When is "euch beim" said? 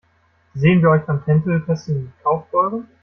0.89-1.23